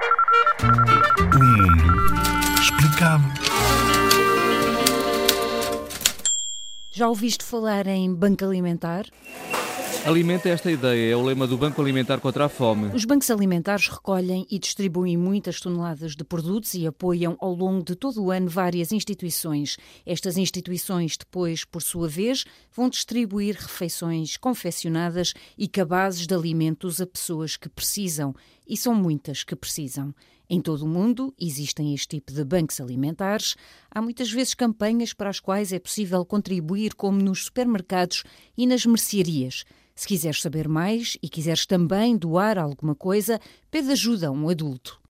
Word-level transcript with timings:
O 0.00 1.38
mundo 1.38 2.60
explicado. 2.60 3.24
Já 6.90 7.08
ouviste 7.08 7.44
falar 7.44 7.86
em 7.86 8.12
banco 8.14 8.44
alimentar? 8.44 9.06
Alimenta 10.04 10.48
esta 10.48 10.70
ideia, 10.70 11.12
é 11.12 11.16
o 11.16 11.22
lema 11.22 11.46
do 11.46 11.58
Banco 11.58 11.80
Alimentar 11.80 12.20
contra 12.20 12.46
a 12.46 12.48
Fome. 12.48 12.90
Os 12.94 13.04
bancos 13.04 13.30
alimentares 13.30 13.86
recolhem 13.86 14.46
e 14.50 14.58
distribuem 14.58 15.14
muitas 15.14 15.60
toneladas 15.60 16.16
de 16.16 16.24
produtos 16.24 16.72
e 16.72 16.86
apoiam 16.86 17.36
ao 17.38 17.52
longo 17.54 17.84
de 17.84 17.94
todo 17.94 18.24
o 18.24 18.30
ano 18.30 18.48
várias 18.48 18.92
instituições. 18.92 19.76
Estas 20.06 20.38
instituições, 20.38 21.18
depois, 21.18 21.66
por 21.66 21.82
sua 21.82 22.08
vez, 22.08 22.46
vão 22.74 22.88
distribuir 22.88 23.56
refeições 23.56 24.38
confeccionadas 24.38 25.34
e 25.56 25.68
cabazes 25.68 26.26
de 26.26 26.34
alimentos 26.34 26.98
a 26.98 27.06
pessoas 27.06 27.58
que 27.58 27.68
precisam. 27.68 28.34
E 28.70 28.76
são 28.76 28.94
muitas 28.94 29.42
que 29.42 29.56
precisam. 29.56 30.14
Em 30.48 30.60
todo 30.60 30.82
o 30.84 30.88
mundo 30.88 31.34
existem 31.36 31.92
este 31.92 32.06
tipo 32.06 32.32
de 32.32 32.44
bancos 32.44 32.80
alimentares. 32.80 33.56
Há 33.90 34.00
muitas 34.00 34.30
vezes 34.30 34.54
campanhas 34.54 35.12
para 35.12 35.28
as 35.28 35.40
quais 35.40 35.72
é 35.72 35.80
possível 35.80 36.24
contribuir, 36.24 36.94
como 36.94 37.20
nos 37.20 37.46
supermercados 37.46 38.22
e 38.56 38.68
nas 38.68 38.86
mercearias. 38.86 39.64
Se 39.92 40.06
quiseres 40.06 40.40
saber 40.40 40.68
mais 40.68 41.18
e 41.20 41.28
quiseres 41.28 41.66
também 41.66 42.16
doar 42.16 42.58
alguma 42.58 42.94
coisa, 42.94 43.40
pede 43.72 43.90
ajuda 43.90 44.28
a 44.28 44.30
um 44.30 44.48
adulto. 44.48 44.98